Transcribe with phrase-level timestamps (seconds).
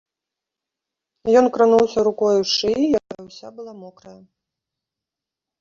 [1.41, 4.19] Ён крануўся рукою шыі, якая ўся была мокрая.